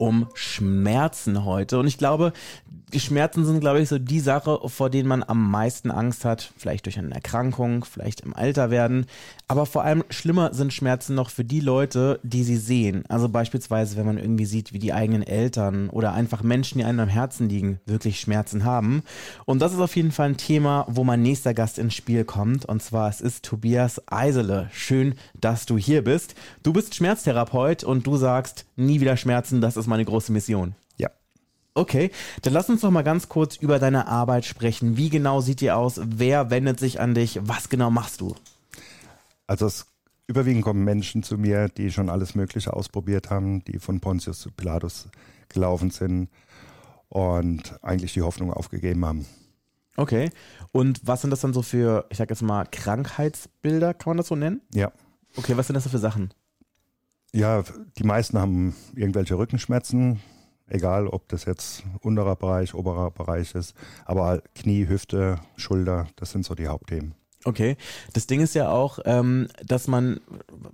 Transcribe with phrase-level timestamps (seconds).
[0.00, 1.78] um Schmerzen heute.
[1.78, 2.32] Und ich glaube,
[2.92, 6.52] die Schmerzen sind, glaube ich, so die Sache, vor denen man am meisten Angst hat.
[6.56, 9.06] Vielleicht durch eine Erkrankung, vielleicht im Alter werden.
[9.46, 13.04] Aber vor allem schlimmer sind Schmerzen noch für die Leute, die sie sehen.
[13.08, 17.00] Also beispielsweise, wenn man irgendwie sieht, wie die eigenen Eltern oder einfach Menschen, die einem
[17.00, 19.02] am Herzen liegen, wirklich Schmerzen haben.
[19.44, 22.64] Und das ist auf jeden Fall ein Thema, wo mein nächster Gast ins Spiel kommt.
[22.64, 24.68] Und zwar, es ist Tobias Eisele.
[24.72, 26.34] Schön, dass du hier bist.
[26.62, 30.74] Du bist Schmerztherapeut und du sagst, nie wieder Schmerzen, das ist meine große Mission.
[30.96, 31.10] Ja.
[31.74, 32.10] Okay,
[32.42, 34.96] dann lass uns noch mal ganz kurz über deine Arbeit sprechen.
[34.96, 36.00] Wie genau sieht die aus?
[36.02, 37.38] Wer wendet sich an dich?
[37.42, 38.34] Was genau machst du?
[39.46, 39.86] Also es
[40.26, 44.50] überwiegend kommen Menschen zu mir, die schon alles Mögliche ausprobiert haben, die von Pontius zu
[44.50, 45.08] Pilatus
[45.48, 46.28] gelaufen sind
[47.08, 49.26] und eigentlich die Hoffnung aufgegeben haben.
[49.96, 50.30] Okay.
[50.72, 54.28] Und was sind das dann so für, ich sag jetzt mal, Krankheitsbilder, kann man das
[54.28, 54.62] so nennen?
[54.72, 54.92] Ja.
[55.36, 56.30] Okay, was sind das so für Sachen?
[57.32, 57.62] Ja,
[57.96, 60.20] die meisten haben irgendwelche Rückenschmerzen,
[60.66, 66.44] egal ob das jetzt unterer Bereich, oberer Bereich ist, aber Knie, Hüfte, Schulter, das sind
[66.44, 67.14] so die Hauptthemen.
[67.44, 67.78] Okay,
[68.12, 70.20] das Ding ist ja auch, ähm, dass man,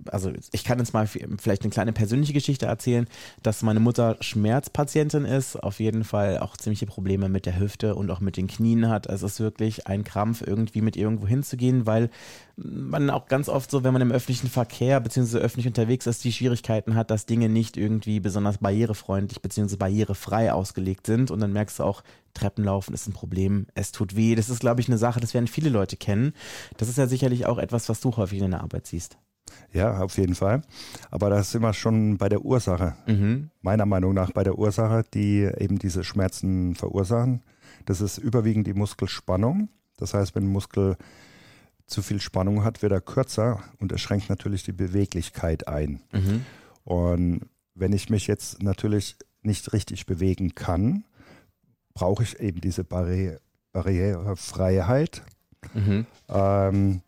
[0.05, 3.07] also ich kann jetzt mal vielleicht eine kleine persönliche Geschichte erzählen,
[3.41, 8.11] dass meine Mutter Schmerzpatientin ist, auf jeden Fall auch ziemliche Probleme mit der Hüfte und
[8.11, 9.09] auch mit den Knien hat.
[9.09, 12.09] Also es ist wirklich ein Krampf, irgendwie mit irgendwo hinzugehen, weil
[12.57, 15.37] man auch ganz oft so, wenn man im öffentlichen Verkehr bzw.
[15.37, 19.77] öffentlich unterwegs ist, die Schwierigkeiten hat, dass Dinge nicht irgendwie besonders barrierefreundlich bzw.
[19.77, 21.31] barrierefrei ausgelegt sind.
[21.31, 22.03] Und dann merkst du auch,
[22.37, 24.35] Treppenlaufen ist ein Problem, es tut weh.
[24.35, 26.33] Das ist, glaube ich, eine Sache, das werden viele Leute kennen.
[26.77, 29.17] Das ist ja sicherlich auch etwas, was du häufig in der Arbeit siehst.
[29.73, 30.61] Ja, auf jeden Fall.
[31.11, 32.95] Aber da sind wir schon bei der Ursache.
[33.07, 33.49] Mhm.
[33.61, 37.43] Meiner Meinung nach bei der Ursache, die eben diese Schmerzen verursachen.
[37.85, 39.69] Das ist überwiegend die Muskelspannung.
[39.97, 40.97] Das heißt, wenn ein Muskel
[41.85, 46.01] zu viel Spannung hat, wird er kürzer und er schränkt natürlich die Beweglichkeit ein.
[46.11, 46.45] Mhm.
[46.83, 47.41] Und
[47.73, 51.05] wenn ich mich jetzt natürlich nicht richtig bewegen kann,
[51.97, 53.35] brauche ich eben diese Barri
[53.73, 55.23] Barrierefreiheit,
[55.73, 56.05] mhm.
[56.29, 57.01] ähm,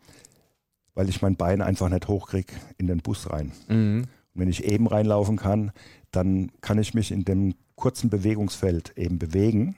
[0.95, 3.51] weil ich mein Bein einfach nicht hochkriege in den Bus rein.
[3.67, 4.07] Mhm.
[4.33, 5.71] Und wenn ich eben reinlaufen kann,
[6.11, 9.75] dann kann ich mich in dem kurzen Bewegungsfeld eben bewegen.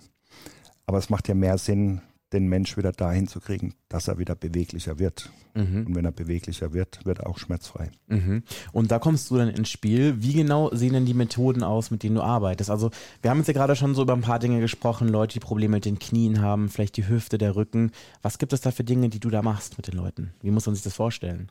[0.85, 2.01] Aber es macht ja mehr Sinn,
[2.33, 5.29] den Mensch wieder dahin zu kriegen, dass er wieder beweglicher wird.
[5.53, 5.87] Mhm.
[5.87, 7.91] Und wenn er beweglicher wird, wird er auch schmerzfrei.
[8.07, 8.43] Mhm.
[8.71, 10.21] Und da kommst du dann ins Spiel.
[10.21, 12.69] Wie genau sehen denn die Methoden aus, mit denen du arbeitest?
[12.69, 12.89] Also
[13.21, 15.75] wir haben jetzt ja gerade schon so über ein paar Dinge gesprochen, Leute, die Probleme
[15.75, 17.91] mit den Knien haben, vielleicht die Hüfte, der Rücken.
[18.21, 20.33] Was gibt es da für Dinge, die du da machst mit den Leuten?
[20.41, 21.49] Wie muss man sich das vorstellen?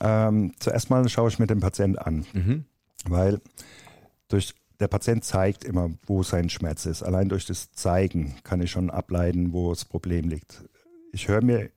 [0.00, 2.64] Ähm, zuerst mal schaue ich mir den Patienten an, mhm.
[3.04, 3.40] weil
[4.28, 7.04] durch der Patient zeigt immer, wo sein Schmerz ist.
[7.04, 10.64] Allein durch das Zeigen kann ich schon ableiten, wo das Problem liegt.
[11.12, 11.70] Ich höre mir,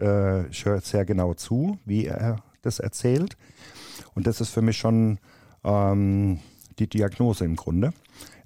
[0.00, 3.36] äh, ich höre sehr genau zu, wie er das erzählt.
[4.14, 5.18] Und das ist für mich schon
[5.62, 6.40] ähm,
[6.78, 7.92] die Diagnose im Grunde.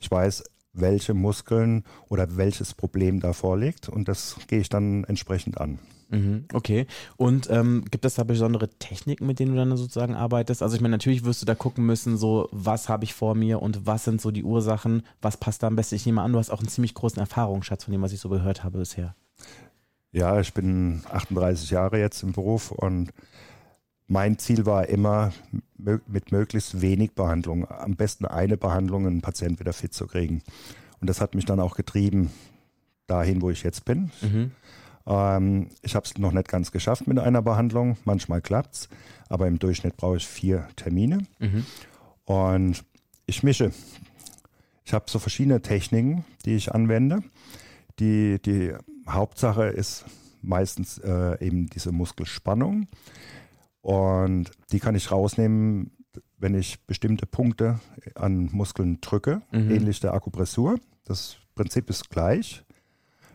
[0.00, 0.42] Ich weiß,
[0.72, 5.78] welche Muskeln oder welches Problem da vorliegt und das gehe ich dann entsprechend an.
[6.12, 6.86] Mhm, okay.
[7.16, 10.62] Und ähm, gibt es da besondere Techniken, mit denen du dann sozusagen arbeitest?
[10.62, 13.62] Also ich meine, natürlich wirst du da gucken müssen, so was habe ich vor mir
[13.62, 15.94] und was sind so die Ursachen, was passt da am besten?
[15.94, 18.28] Ich nehme an, du hast auch einen ziemlich großen Erfahrungsschatz von dem, was ich so
[18.28, 19.14] gehört habe bisher.
[20.12, 23.10] Ja, ich bin 38 Jahre jetzt im Beruf und
[24.12, 25.32] mein Ziel war immer,
[25.78, 30.42] mit möglichst wenig Behandlung, am besten eine Behandlung, einen Patienten wieder fit zu kriegen.
[31.00, 32.30] Und das hat mich dann auch getrieben,
[33.06, 34.10] dahin, wo ich jetzt bin.
[34.20, 34.50] Mhm.
[35.06, 37.96] Ähm, ich habe es noch nicht ganz geschafft mit einer Behandlung.
[38.04, 38.88] Manchmal klappt es,
[39.30, 41.26] aber im Durchschnitt brauche ich vier Termine.
[41.38, 41.64] Mhm.
[42.26, 42.84] Und
[43.24, 43.72] ich mische.
[44.84, 47.22] Ich habe so verschiedene Techniken, die ich anwende.
[47.98, 48.74] Die, die
[49.08, 50.04] Hauptsache ist
[50.42, 52.88] meistens äh, eben diese Muskelspannung.
[53.82, 55.90] Und die kann ich rausnehmen,
[56.38, 57.80] wenn ich bestimmte Punkte
[58.14, 59.70] an Muskeln drücke, mhm.
[59.70, 60.78] ähnlich der Akupressur.
[61.04, 62.64] Das Prinzip ist gleich.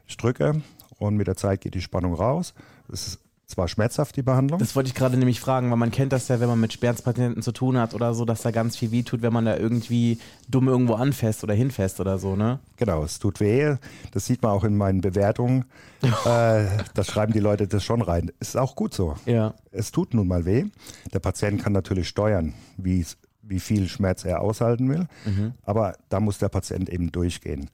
[0.07, 0.61] Ich drücke
[0.97, 2.53] und mit der Zeit geht die Spannung raus.
[2.91, 4.59] Es ist zwar schmerzhaft, die Behandlung.
[4.59, 7.41] Das wollte ich gerade nämlich fragen, weil man kennt das ja, wenn man mit Schmerzpatienten
[7.41, 10.19] zu tun hat oder so, dass da ganz viel weh tut, wenn man da irgendwie
[10.49, 12.59] dumm irgendwo anfasst oder hinfasst oder so, ne?
[12.75, 13.77] Genau, es tut weh.
[14.11, 15.63] Das sieht man auch in meinen Bewertungen.
[16.01, 18.33] äh, da schreiben die Leute das schon rein.
[18.41, 19.15] Ist auch gut so.
[19.25, 19.53] Ja.
[19.71, 20.65] Es tut nun mal weh.
[21.13, 23.05] Der Patient kann natürlich steuern, wie,
[23.43, 25.07] wie viel Schmerz er aushalten will.
[25.25, 25.53] Mhm.
[25.63, 27.69] Aber da muss der Patient eben durchgehen.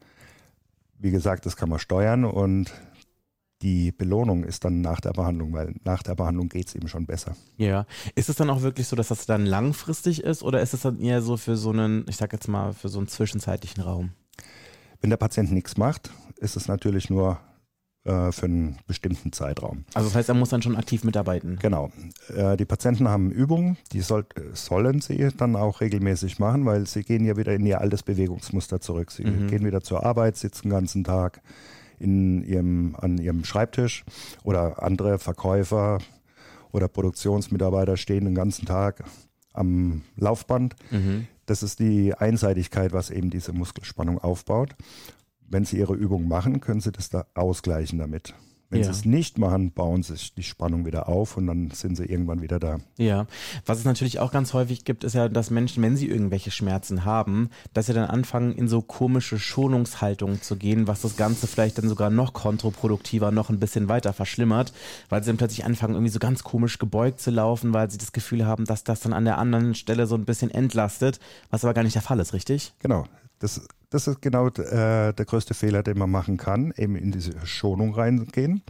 [1.00, 2.72] Wie gesagt, das kann man steuern und
[3.64, 7.06] die Belohnung ist dann nach der Behandlung, weil nach der Behandlung geht es ihm schon
[7.06, 7.36] besser.
[7.58, 7.86] Ja.
[8.14, 11.00] Ist es dann auch wirklich so, dass das dann langfristig ist oder ist es dann
[11.00, 14.12] eher so für so einen, ich sag jetzt mal, für so einen zwischenzeitlichen Raum?
[15.02, 17.40] Wenn der Patient nichts macht, ist es natürlich nur
[18.06, 19.86] äh, für einen bestimmten Zeitraum.
[19.94, 21.58] Also das heißt, er muss dann schon aktiv mitarbeiten.
[21.62, 21.90] Genau.
[22.36, 27.04] Äh, die Patienten haben Übungen, die soll, sollen sie dann auch regelmäßig machen, weil sie
[27.04, 29.12] gehen ja wieder in ihr altes Bewegungsmuster zurück.
[29.12, 29.48] Sie Mhm.
[29.48, 31.42] gehen wieder zur Arbeit, sitzen den ganzen Tag
[32.00, 34.04] in ihrem, an ihrem Schreibtisch
[34.44, 36.00] oder andere Verkäufer
[36.72, 39.04] oder Produktionsmitarbeiter stehen den ganzen Tag
[39.54, 40.76] am Laufband.
[40.92, 41.28] Mhm.
[41.46, 44.76] Das ist die Einseitigkeit, was eben diese Muskelspannung aufbaut.
[45.48, 48.34] Wenn Sie Ihre Übung machen, können Sie das da ausgleichen damit.
[48.74, 48.86] Wenn Ja.
[48.92, 52.42] Sie es nicht machen, bauen sich die Spannung wieder auf und dann sind Sie irgendwann
[52.42, 52.80] wieder da.
[52.98, 53.28] Ja,
[53.68, 57.06] was es natürlich auch ganz häufig gibt, ist ja, dass Menschen, wenn sie irgendwelche Schmerzen
[57.06, 61.78] haben, dass sie dann anfangen, in so komische Schonungshaltungen zu gehen, was das Ganze vielleicht
[61.78, 64.74] dann sogar noch kontraproduktiver, noch ein bisschen weiter verschlimmert,
[65.10, 68.12] weil sie dann plötzlich anfangen, irgendwie so ganz komisch gebeugt zu laufen, weil sie das
[68.12, 71.20] Gefühl haben, dass das dann an der anderen Stelle so ein bisschen entlastet,
[71.52, 72.74] was aber gar nicht der Fall ist, richtig?
[72.80, 73.06] Genau.
[73.40, 77.34] Das, das ist genau äh, der größte Fehler, den man machen kann, eben in diese
[77.46, 78.64] Schonung reingehen.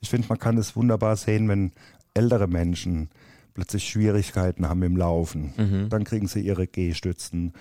[0.00, 1.72] Ich finde, man kann es wunderbar sehen, wenn
[2.14, 3.08] ältere Menschen
[3.54, 5.52] plötzlich Schwierigkeiten haben im Laufen.
[5.56, 5.88] Mhm.
[5.88, 7.52] Dann kriegen sie ihre Gehstützen.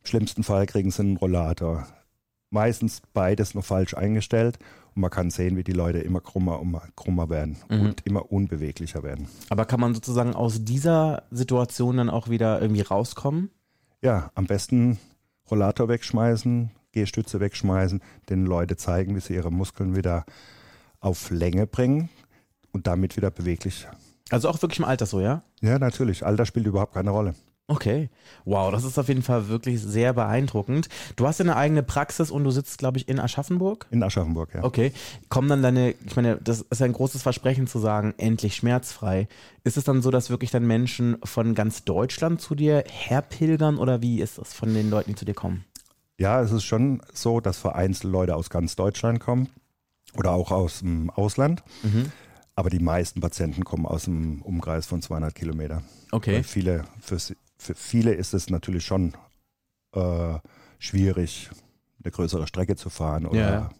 [0.00, 1.86] Im schlimmsten Fall kriegen sie einen Rollator.
[2.50, 4.58] Meistens beides noch falsch eingestellt
[4.94, 7.80] und man kann sehen, wie die Leute immer krummer und krummer werden Mhm.
[7.80, 9.28] und immer unbeweglicher werden.
[9.50, 13.50] Aber kann man sozusagen aus dieser Situation dann auch wieder irgendwie rauskommen?
[14.00, 14.98] Ja, am besten
[15.50, 20.24] Rollator wegschmeißen, Gehstütze wegschmeißen, den Leute zeigen, wie sie ihre Muskeln wieder
[21.00, 22.08] auf Länge bringen
[22.72, 23.86] und damit wieder beweglich.
[24.30, 25.42] Also auch wirklich im Alter so, ja?
[25.60, 26.24] Ja, natürlich.
[26.24, 27.34] Alter spielt überhaupt keine Rolle.
[27.68, 28.10] Okay.
[28.44, 30.88] Wow, das ist auf jeden Fall wirklich sehr beeindruckend.
[31.16, 33.86] Du hast ja eine eigene Praxis und du sitzt, glaube ich, in Aschaffenburg.
[33.90, 34.62] In Aschaffenburg, ja.
[34.62, 34.92] Okay.
[35.28, 39.26] Kommen dann deine, ich meine, das ist ein großes Versprechen zu sagen, endlich schmerzfrei.
[39.64, 44.00] Ist es dann so, dass wirklich dann Menschen von ganz Deutschland zu dir herpilgern oder
[44.00, 45.64] wie ist das von den Leuten, die zu dir kommen?
[46.18, 49.48] Ja, es ist schon so, dass vereinzelt Leute aus ganz Deutschland kommen
[50.14, 51.64] oder auch aus dem Ausland.
[51.82, 52.12] Mhm.
[52.54, 55.82] Aber die meisten Patienten kommen aus dem Umkreis von 200 Kilometer.
[56.12, 56.36] Okay.
[56.36, 57.18] Weil viele, für,
[57.66, 59.14] für viele ist es natürlich schon
[59.92, 60.38] äh,
[60.78, 61.50] schwierig,
[62.02, 63.26] eine größere Strecke zu fahren.
[63.26, 63.70] Oder Ja.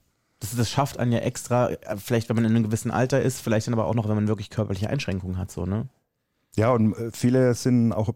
[0.40, 3.40] Das, das schafft einen ja extra, äh, vielleicht wenn man in einem gewissen Alter ist,
[3.40, 5.88] vielleicht dann aber auch noch, wenn man wirklich körperliche Einschränkungen hat, so, ne?
[6.56, 8.14] Ja, und äh, viele sind auch,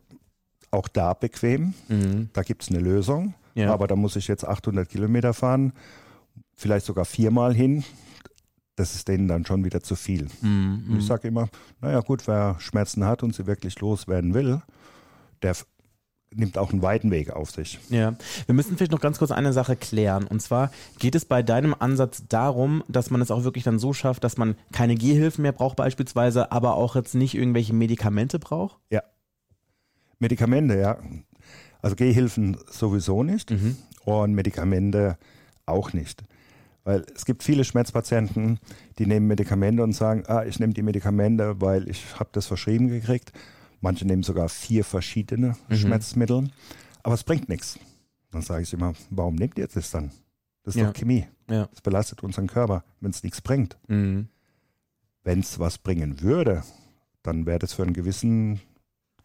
[0.71, 1.75] auch da bequem.
[1.89, 2.29] Mhm.
[2.33, 3.35] Da gibt es eine Lösung.
[3.55, 3.73] Ja.
[3.73, 5.73] Aber da muss ich jetzt 800 Kilometer fahren,
[6.55, 7.85] vielleicht sogar viermal hin.
[8.77, 10.29] Das ist denen dann schon wieder zu viel.
[10.41, 10.97] Mhm.
[10.99, 11.49] Ich sage immer,
[11.81, 14.63] naja gut, wer Schmerzen hat und sie wirklich loswerden will,
[15.43, 15.55] der
[16.33, 17.81] nimmt auch einen weiten Weg auf sich.
[17.89, 18.15] Ja,
[18.47, 20.29] wir müssen vielleicht noch ganz kurz eine Sache klären.
[20.29, 20.71] Und zwar
[21.01, 24.37] geht es bei deinem Ansatz darum, dass man es auch wirklich dann so schafft, dass
[24.37, 28.79] man keine Gehhilfen mehr braucht beispielsweise, aber auch jetzt nicht irgendwelche Medikamente braucht?
[30.19, 30.99] Medikamente, ja.
[31.83, 33.77] Also Gehhilfen sowieso nicht Mhm.
[34.05, 35.17] und Medikamente
[35.67, 36.23] auch nicht.
[36.85, 38.59] Weil es gibt viele Schmerzpatienten,
[38.99, 42.89] die nehmen Medikamente und sagen, ah, ich nehme die Medikamente, weil ich habe das verschrieben
[42.89, 43.33] gekriegt.
[43.81, 45.75] Manche nehmen sogar vier verschiedene Mhm.
[45.77, 46.51] Schmerzmittel,
[47.03, 47.79] aber es bringt nichts.
[48.31, 50.11] Dann sage ich immer, warum nehmt ihr das dann?
[50.63, 50.89] Das ist Ja.
[50.89, 51.27] doch Chemie.
[51.49, 51.67] Ja.
[51.67, 53.79] Das belastet unseren Körper, wenn es nichts bringt.
[53.89, 54.29] Mhm.
[55.25, 56.63] Wenn es was bringen würde,
[57.23, 58.61] dann wäre das für einen gewissen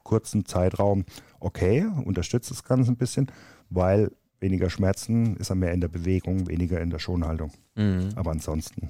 [0.03, 1.06] kurzen Zeitraum
[1.39, 3.32] okay, unterstützt das Ganze ein bisschen,
[3.70, 7.51] weil weniger Schmerzen ist er mehr in der Bewegung, weniger in der Schonhaltung.
[7.75, 8.10] Mhm.
[8.15, 8.89] Aber ansonsten,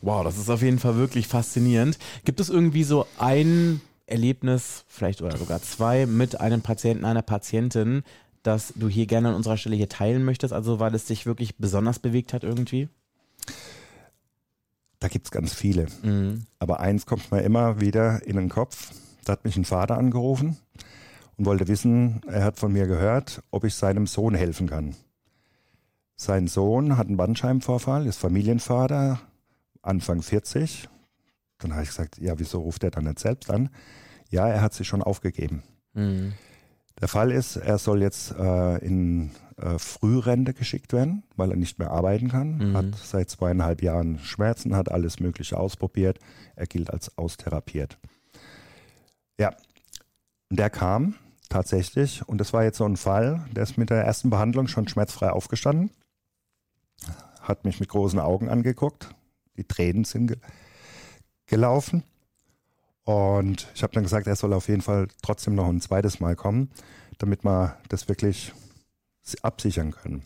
[0.00, 1.98] Wow, das ist auf jeden Fall wirklich faszinierend.
[2.24, 8.02] Gibt es irgendwie so ein Erlebnis, vielleicht oder sogar zwei, mit einem Patienten, einer Patientin,
[8.42, 10.52] das du hier gerne an unserer Stelle hier teilen möchtest?
[10.52, 12.88] Also weil es dich wirklich besonders bewegt hat irgendwie?
[14.98, 15.86] da gibt es ganz viele.
[16.02, 16.44] Mhm.
[16.58, 18.92] Aber eins kommt mir immer wieder in den Kopf.
[19.24, 20.56] Da hat mich ein Vater angerufen
[21.36, 24.96] und wollte wissen, er hat von mir gehört, ob ich seinem Sohn helfen kann.
[26.16, 29.20] Sein Sohn hat einen Bandscheibenvorfall, ist Familienvater,
[29.82, 30.88] Anfang 40.
[31.58, 33.70] Dann habe ich gesagt, ja, wieso ruft er dann nicht selbst an?
[34.30, 35.62] Ja, er hat sich schon aufgegeben.
[35.94, 36.34] Mhm.
[37.00, 41.78] Der Fall ist, er soll jetzt äh, in äh, Frührente geschickt werden, weil er nicht
[41.78, 42.58] mehr arbeiten kann.
[42.58, 42.76] Mhm.
[42.76, 46.18] Hat seit zweieinhalb Jahren Schmerzen, hat alles Mögliche ausprobiert.
[46.56, 47.98] Er gilt als austherapiert.
[49.38, 49.54] Ja,
[50.50, 51.14] der kam
[51.48, 54.88] tatsächlich und das war jetzt so ein Fall, der ist mit der ersten Behandlung schon
[54.88, 55.90] schmerzfrei aufgestanden,
[57.40, 59.14] hat mich mit großen Augen angeguckt,
[59.56, 60.36] die Tränen sind
[61.48, 62.04] gelaufen
[63.04, 66.36] und ich habe dann gesagt, er soll auf jeden Fall trotzdem noch ein zweites Mal
[66.36, 66.70] kommen,
[67.18, 68.52] damit wir das wirklich
[69.42, 70.22] absichern können.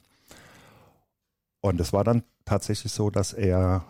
[1.60, 3.84] Und es war dann tatsächlich so, dass er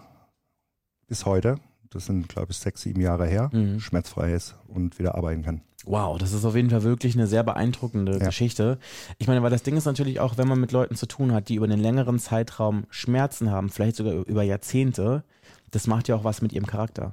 [1.09, 1.57] bis heute,
[1.91, 3.81] das sind glaube ich sechs, sieben Jahre her, Mhm.
[3.81, 5.61] schmerzfrei ist und wieder arbeiten kann.
[5.85, 8.27] Wow, das ist auf jeden Fall wirklich eine sehr beeindruckende Ja.
[8.27, 8.79] Geschichte.
[9.19, 11.49] Ich meine, weil das Ding ist natürlich auch, wenn man mit Leuten zu tun hat,
[11.49, 15.25] die über einen längeren Zeitraum Schmerzen haben, vielleicht sogar über Jahrzehnte,
[15.73, 17.11] das macht ja auch was mit ihrem Charakter.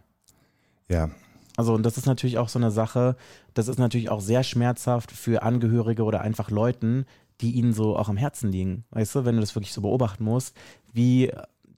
[0.89, 1.09] Ja,
[1.57, 3.15] Also, und das ist natürlich auch so eine Sache,
[3.53, 7.05] das ist natürlich auch sehr schmerzhaft für Angehörige oder einfach Leuten,
[7.41, 8.85] die ihnen so auch am Herzen liegen.
[8.91, 10.55] Weißt du, wenn du das wirklich so beobachten musst,
[10.93, 11.31] wie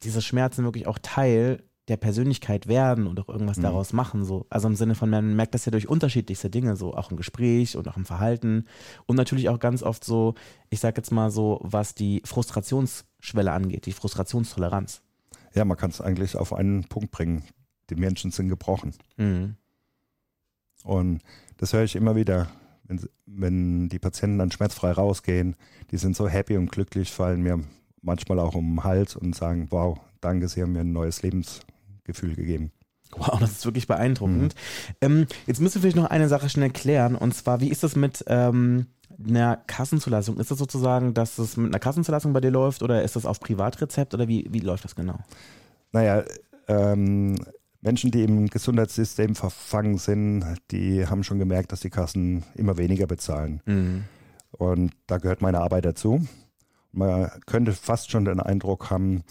[0.03, 3.63] diese Schmerzen wirklich auch Teil der Persönlichkeit werden und auch irgendwas Mhm.
[3.63, 4.23] daraus machen.
[4.23, 4.45] So.
[4.49, 7.75] Also im Sinne von, man merkt das ja durch unterschiedlichste Dinge, so auch im Gespräch
[7.75, 8.65] und auch im Verhalten.
[9.07, 10.35] Und natürlich auch ganz oft so,
[10.69, 15.01] ich sag jetzt mal so, was die Frustrationsschwelle angeht, die Frustrationstoleranz.
[15.53, 17.43] ja, man kann es eigentlich auf einen Punkt bringen.
[17.91, 18.93] Die Menschen sind gebrochen.
[19.17, 19.55] Mhm.
[20.83, 21.21] Und
[21.57, 22.47] das höre ich immer wieder,
[22.85, 25.55] wenn, wenn die Patienten dann schmerzfrei rausgehen.
[25.91, 27.59] Die sind so happy und glücklich, fallen mir
[28.01, 32.35] manchmal auch um den Hals und sagen, wow, danke, Sie haben mir ein neues Lebensgefühl
[32.35, 32.71] gegeben.
[33.15, 34.55] Wow, das ist wirklich beeindruckend.
[35.01, 37.15] Ähm, jetzt müssen wir vielleicht noch eine Sache schnell klären.
[37.15, 38.87] Und zwar, wie ist das mit ähm,
[39.27, 40.39] einer Kassenzulassung?
[40.39, 43.41] Ist das sozusagen, dass es mit einer Kassenzulassung bei dir läuft oder ist das auf
[43.41, 45.19] Privatrezept oder wie, wie läuft das genau?
[45.91, 46.23] Naja,
[46.67, 47.35] ähm,
[47.81, 53.07] Menschen, die im Gesundheitssystem verfangen sind, die haben schon gemerkt, dass die Kassen immer weniger
[53.07, 53.61] bezahlen.
[53.65, 54.03] Mhm.
[54.51, 56.25] Und da gehört meine Arbeit dazu.
[56.91, 59.23] Man könnte fast schon den Eindruck haben,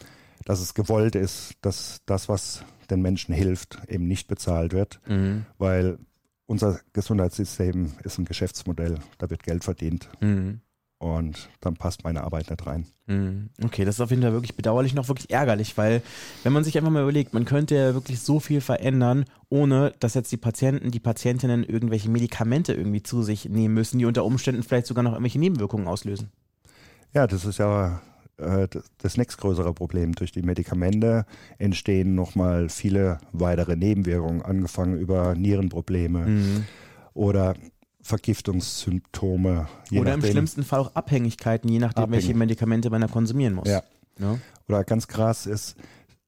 [0.44, 5.46] dass es gewollt ist, dass das, was den Menschen hilft, eben nicht bezahlt wird, Mhm.
[5.58, 5.98] weil
[6.46, 10.60] unser Gesundheitssystem ist ein Geschäftsmodell, da wird Geld verdient Mhm.
[11.00, 12.86] Und dann passt meine Arbeit nicht rein.
[13.06, 13.48] Mhm.
[13.64, 16.02] Okay, das ist auf jeden Fall wirklich bedauerlich und auch wirklich ärgerlich, weil
[16.44, 20.14] wenn man sich einfach mal überlegt, man könnte ja wirklich so viel verändern, ohne dass
[20.14, 24.62] jetzt die Patienten, die Patientinnen irgendwelche Medikamente irgendwie zu sich nehmen müssen, die unter Umständen
[24.62, 26.30] vielleicht sogar noch irgendwelche Nebenwirkungen auslösen.
[27.14, 28.00] Ja, das ist ja
[28.36, 30.14] äh, das- das nächstgrößere Problem.
[30.14, 31.26] Durch die Medikamente
[31.58, 36.64] entstehen nochmal viele weitere Nebenwirkungen, angefangen über Nierenprobleme Mhm.
[37.12, 37.54] oder
[38.02, 39.68] Vergiftungssymptome.
[39.92, 40.30] Oder im nachdem.
[40.32, 42.24] schlimmsten Fall auch Abhängigkeiten, je nachdem, Abhängig.
[42.24, 43.68] welche Medikamente man da konsumieren muss.
[43.68, 43.82] Ja.
[44.18, 44.40] Ne?
[44.68, 45.76] Oder ganz krass ist,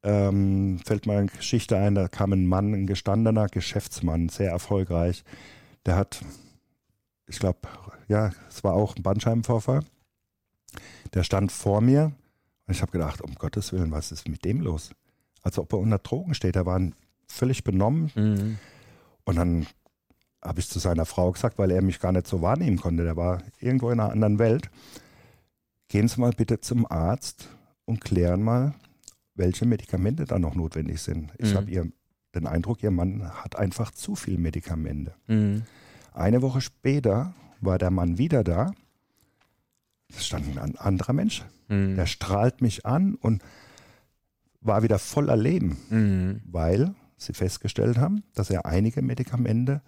[0.03, 5.25] ähm, fällt mir eine Geschichte ein, da kam ein Mann, ein gestandener Geschäftsmann, sehr erfolgreich.
[5.87, 6.21] Der hat,
[7.27, 7.59] ich glaube,
[8.09, 9.81] ja, es war auch ein Bandscheibenvorfall.
[11.15, 12.13] Der stand vor mir
[12.67, 14.91] und ich habe gedacht, um Gottes Willen, was ist mit dem los?
[15.43, 16.57] Als ob er unter Drogen steht.
[16.57, 16.81] Er war
[17.29, 18.59] völlig benommen Mhm.
[19.25, 19.67] und dann
[20.43, 23.05] habe ich zu seiner Frau gesagt, weil er mich gar nicht so wahrnehmen konnte.
[23.05, 24.71] Der war irgendwo in einer anderen Welt.
[25.89, 27.49] Gehen Sie mal bitte zum Arzt
[27.85, 28.75] und klären mal,
[29.35, 31.31] welche Medikamente da noch notwendig sind.
[31.39, 31.57] Ich Mhm.
[31.57, 31.93] habe ihr
[32.35, 35.15] den Eindruck, Ihr Mann hat einfach zu viel Medikamente.
[35.27, 35.63] Mhm.
[36.15, 38.73] Eine Woche später war der Mann wieder da.
[40.09, 41.45] Es stand ein anderer Mensch.
[41.69, 41.97] Mhm.
[41.97, 43.43] Der strahlt mich an und
[44.61, 46.41] war wieder voller Leben Mhm.
[46.51, 49.81] weil sie festgestellt haben, dass er einige Medikamente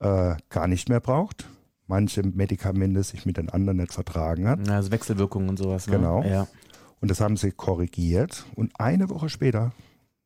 [0.00, 1.48] äh, gar nicht mehr braucht,
[1.86, 4.68] manche Medikamente sich mit den anderen nicht vertragen hat.
[4.68, 5.86] Also Wechselwirkungen und sowas.
[5.86, 5.96] Ne?
[5.96, 6.22] Genau.
[6.22, 6.46] Ja.
[7.00, 9.72] Und das haben sie korrigiert und eine Woche später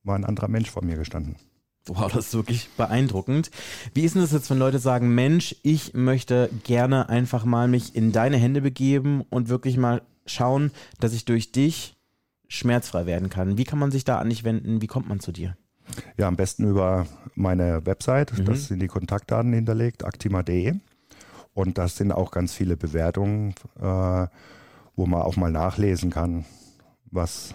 [0.02, 1.36] war ein anderer Mensch vor mir gestanden.
[1.86, 3.50] Wow, das ist wirklich beeindruckend.
[3.94, 7.96] Wie ist denn das jetzt, wenn Leute sagen, Mensch, ich möchte gerne einfach mal mich
[7.96, 11.96] in deine Hände begeben und wirklich mal schauen, dass ich durch dich
[12.48, 13.56] schmerzfrei werden kann?
[13.58, 14.82] Wie kann man sich da an dich wenden?
[14.82, 15.56] Wie kommt man zu dir?
[16.16, 18.44] Ja, am besten über meine Website, Mhm.
[18.44, 20.74] das sind die Kontaktdaten hinterlegt, actima.de.
[21.54, 24.26] Und das sind auch ganz viele Bewertungen, äh,
[24.96, 26.44] wo man auch mal nachlesen kann,
[27.10, 27.54] was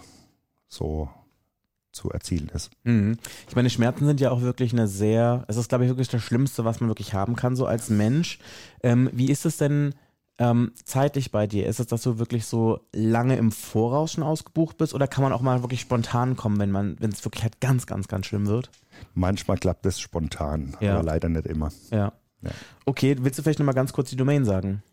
[0.67, 1.09] so
[1.91, 2.71] zu erzielen ist.
[2.83, 3.17] Mhm.
[3.47, 6.21] Ich meine, Schmerzen sind ja auch wirklich eine sehr, es ist, glaube ich, wirklich das
[6.21, 8.39] Schlimmste, was man wirklich haben kann, so als Mensch.
[8.83, 9.93] Ähm, wie ist es denn
[10.37, 11.67] ähm, zeitlich bei dir?
[11.67, 15.31] Ist es, dass du wirklich so lange im Voraus schon ausgebucht bist oder kann man
[15.33, 18.47] auch mal wirklich spontan kommen, wenn man, wenn es wirklich halt ganz, ganz, ganz schlimm
[18.47, 18.69] wird?
[19.13, 20.95] Manchmal klappt es spontan, Ja.
[20.95, 21.71] aber leider nicht immer.
[21.91, 22.11] Ja.
[22.41, 22.51] Ja.
[22.85, 24.83] Okay, willst du vielleicht nochmal ganz kurz die Domain sagen?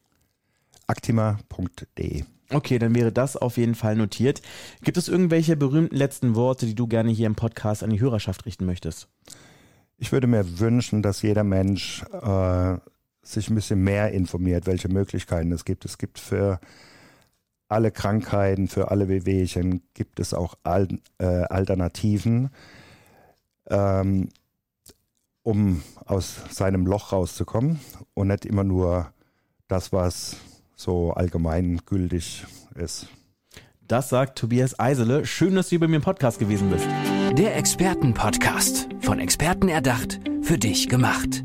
[0.87, 2.25] actima.de.
[2.51, 4.43] Okay, dann wäre das auf jeden Fall notiert.
[4.83, 8.45] Gibt es irgendwelche berühmten letzten Worte, die du gerne hier im Podcast an die Hörerschaft
[8.45, 9.09] richten möchtest?
[9.99, 12.77] Ich würde mir wünschen, dass jeder Mensch äh,
[13.23, 15.85] sich ein bisschen mehr informiert, welche Möglichkeiten es gibt.
[15.85, 16.61] Es gibt für
[17.69, 20.89] alle Krankheiten, für alle Wehwehchen gibt es auch Al
[21.19, 22.51] äh, Alternativen,
[23.71, 24.29] ähm,
[25.43, 27.81] um aus seinem Loch rauszukommen
[28.15, 29.13] und nicht immer nur
[29.69, 30.37] das, was
[30.77, 33.09] so allgemeingültig ist.
[33.89, 35.27] Das sagt Tobias Eisele.
[35.27, 36.87] Schön, dass du bei mir im Podcast gewesen bist.
[37.39, 38.89] Der Expertenpodcast.
[39.01, 41.45] Von Experten erdacht, für dich gemacht.